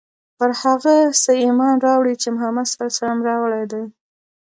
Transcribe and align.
پر 0.37 0.51
هغه 0.61 0.95
څه 1.21 1.31
ایمان 1.43 1.75
راوړی 1.87 2.15
چې 2.21 2.27
محمد 2.35 2.67
ص 2.69 2.75
راوړي 3.27 3.63
دي. 3.71 3.83